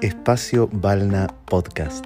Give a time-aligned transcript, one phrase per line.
[0.00, 2.04] Espacio Balna Podcast.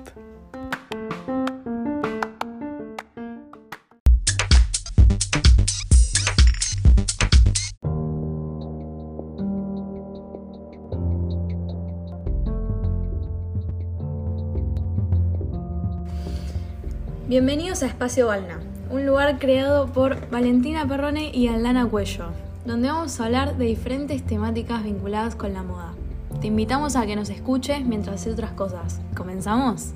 [17.29, 18.59] Bienvenidos a Espacio Balna,
[18.91, 22.33] un lugar creado por Valentina Perrone y Alana Cuello,
[22.65, 25.93] donde vamos a hablar de diferentes temáticas vinculadas con la moda.
[26.41, 29.01] Te invitamos a que nos escuches mientras haces otras cosas.
[29.15, 29.93] ¿Comenzamos?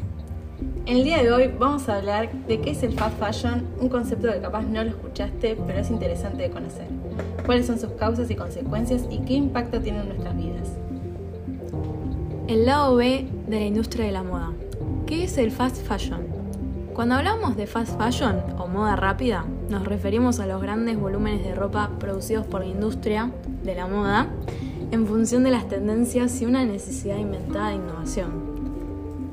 [0.85, 4.31] El día de hoy vamos a hablar de qué es el fast fashion, un concepto
[4.33, 6.87] que capaz no lo escuchaste, pero es interesante de conocer.
[7.47, 10.69] Cuáles son sus causas y consecuencias y qué impacto tiene en nuestras vidas.
[12.49, 14.53] El lado B de la industria de la moda.
[15.07, 16.27] ¿Qué es el fast fashion?
[16.93, 21.55] Cuando hablamos de fast fashion o moda rápida, nos referimos a los grandes volúmenes de
[21.55, 23.31] ropa producidos por la industria
[23.63, 24.29] de la moda
[24.91, 28.59] en función de las tendencias y una necesidad inventada de innovación.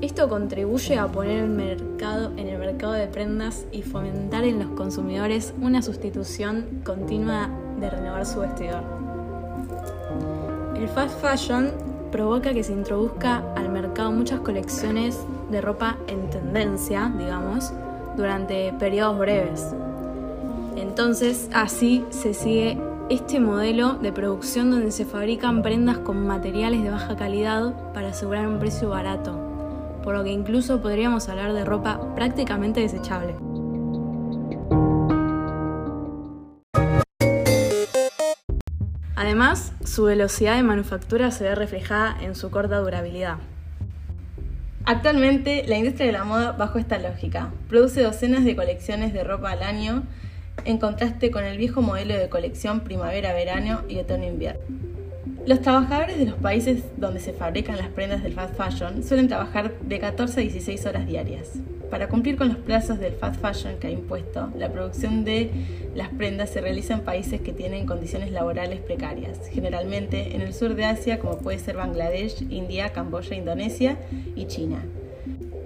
[0.02, 4.68] Esto contribuye a poner el mercado en el mercado de prendas y fomentar en los
[4.72, 7.50] consumidores una sustitución continua
[7.80, 8.84] de renovar su vestidor.
[10.76, 11.72] El fast fashion
[12.12, 15.18] provoca que se introduzca al mercado muchas colecciones
[15.50, 17.72] de ropa en tendencia, digamos,
[18.18, 19.74] durante periodos breves.
[20.76, 22.78] Entonces, así se sigue
[23.10, 28.48] este modelo de producción donde se fabrican prendas con materiales de baja calidad para asegurar
[28.48, 29.38] un precio barato,
[30.04, 33.36] por lo que incluso podríamos hablar de ropa prácticamente desechable.
[39.16, 43.38] Además, su velocidad de manufactura se ve reflejada en su corta durabilidad.
[44.84, 49.52] Actualmente, la industria de la moda, bajo esta lógica, produce docenas de colecciones de ropa
[49.52, 50.04] al año,
[50.64, 54.62] en contraste con el viejo modelo de colección primavera-verano y otoño-invierno.
[55.46, 59.78] Los trabajadores de los países donde se fabrican las prendas del fast fashion suelen trabajar
[59.80, 61.60] de 14 a 16 horas diarias.
[61.92, 65.52] Para cumplir con los plazos del fast fashion que ha impuesto, la producción de
[65.94, 70.74] las prendas se realiza en países que tienen condiciones laborales precarias, generalmente en el sur
[70.74, 73.98] de Asia como puede ser Bangladesh, India, Camboya, Indonesia
[74.36, 74.84] y China.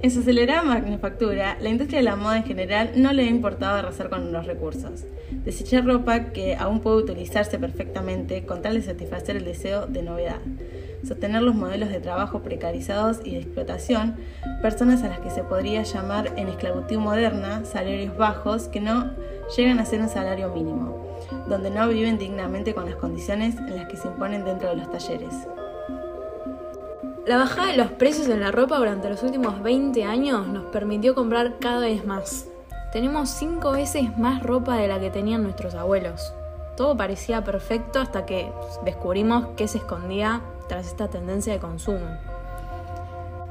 [0.02, 3.76] En su acelerada manufactura, la industria de la moda en general no le ha importado
[3.76, 5.04] arrasar con los recursos.
[5.44, 10.40] Desechar ropa que aún puede utilizarse perfectamente con tal de satisfacer el deseo de novedad.
[11.06, 14.16] Sostener los modelos de trabajo precarizados y de explotación,
[14.62, 19.12] personas a las que se podría llamar en esclavitud moderna salarios bajos que no
[19.58, 21.18] llegan a ser un salario mínimo,
[21.50, 24.90] donde no viven dignamente con las condiciones en las que se imponen dentro de los
[24.90, 25.34] talleres.
[27.30, 31.14] La bajada de los precios en la ropa durante los últimos 20 años nos permitió
[31.14, 32.48] comprar cada vez más.
[32.92, 36.34] Tenemos 5 veces más ropa de la que tenían nuestros abuelos.
[36.76, 38.52] Todo parecía perfecto hasta que
[38.84, 42.08] descubrimos que se escondía tras esta tendencia de consumo.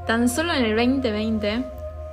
[0.09, 1.65] Tan solo en el 2020,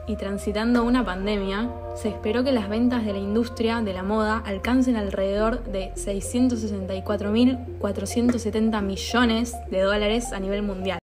[0.06, 4.44] y transitando una pandemia, se esperó que las ventas de la industria de la moda
[4.46, 11.00] alcancen alrededor de 664.470 millones de dólares a nivel mundial.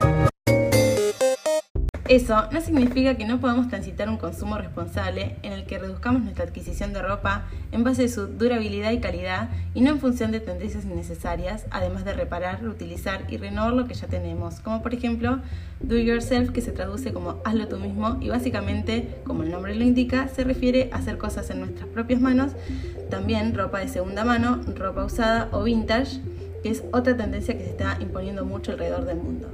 [2.08, 6.46] Eso no significa que no podamos transitar un consumo responsable en el que reduzcamos nuestra
[6.46, 10.40] adquisición de ropa en base a su durabilidad y calidad y no en función de
[10.40, 15.40] tendencias innecesarias, además de reparar, reutilizar y renovar lo que ya tenemos, como por ejemplo
[15.82, 19.84] Do Yourself que se traduce como hazlo tú mismo y básicamente, como el nombre lo
[19.84, 22.54] indica, se refiere a hacer cosas en nuestras propias manos,
[23.10, 26.22] también ropa de segunda mano, ropa usada o vintage,
[26.64, 29.50] que es otra tendencia que se está imponiendo mucho alrededor del mundo.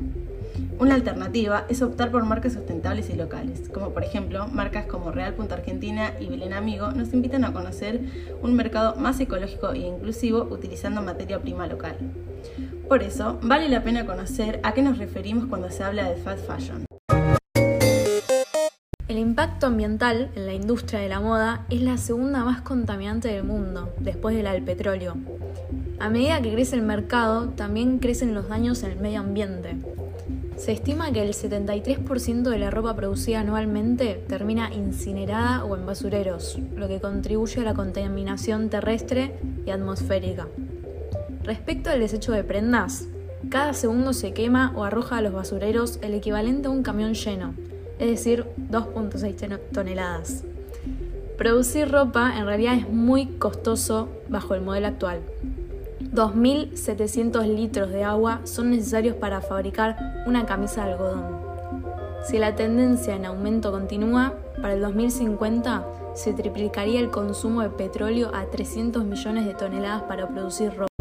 [0.80, 5.36] Una alternativa es optar por marcas sustentables y locales, como por ejemplo marcas como Real
[5.52, 8.02] Argentina y Belén Amigo nos invitan a conocer
[8.42, 11.98] un mercado más ecológico e inclusivo utilizando materia prima local.
[12.88, 16.46] Por eso, vale la pena conocer a qué nos referimos cuando se habla de fast
[16.46, 16.86] fashion.
[19.08, 23.44] El impacto ambiental en la industria de la moda es la segunda más contaminante del
[23.44, 25.16] mundo, después de la del petróleo.
[26.00, 29.78] A medida que crece el mercado, también crecen los daños en el medio ambiente.
[30.64, 36.58] Se estima que el 73% de la ropa producida anualmente termina incinerada o en basureros,
[36.78, 40.48] lo que contribuye a la contaminación terrestre y atmosférica.
[41.44, 43.10] Respecto al desecho de prendas,
[43.50, 47.56] cada segundo se quema o arroja a los basureros el equivalente a un camión lleno,
[48.00, 50.46] es decir, 2.6 toneladas.
[51.38, 55.20] Producir ropa en realidad es muy costoso bajo el modelo actual.
[56.14, 61.42] 2.700 litros de agua son necesarios para fabricar una camisa de algodón.
[62.24, 68.30] Si la tendencia en aumento continúa, para el 2050 se triplicaría el consumo de petróleo
[68.34, 70.93] a 300 millones de toneladas para producir ropa.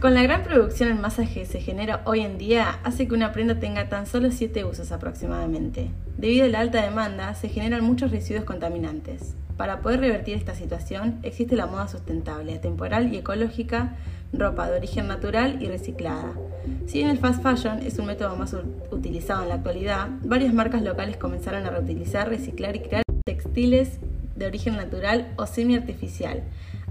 [0.00, 3.32] Con la gran producción en masa que se genera hoy en día, hace que una
[3.32, 5.90] prenda tenga tan solo 7 usos aproximadamente.
[6.16, 9.34] Debido a la alta demanda, se generan muchos residuos contaminantes.
[9.56, 13.96] Para poder revertir esta situación, existe la moda sustentable, atemporal y ecológica,
[14.32, 16.32] ropa de origen natural y reciclada.
[16.86, 18.54] Si bien el fast fashion es un método más
[18.92, 23.98] utilizado en la actualidad, varias marcas locales comenzaron a reutilizar, reciclar y crear textiles
[24.36, 26.44] de origen natural o semi-artificial,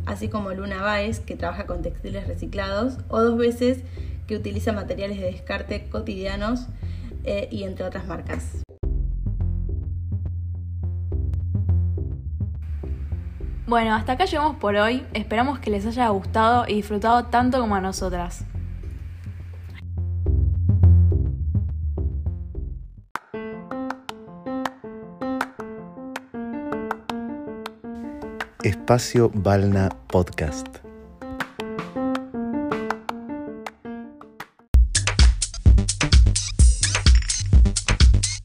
[0.08, 3.84] así como Luna Baez, que trabaja con textiles reciclados, o dos veces
[4.26, 6.68] que utiliza materiales de descarte cotidianos
[7.24, 8.64] eh, y entre otras marcas.
[13.68, 15.06] Bueno, hasta acá llegamos por hoy.
[15.14, 18.46] Esperamos que les haya gustado y disfrutado tanto como a nosotras.
[28.68, 30.87] Espacio Balna Podcast.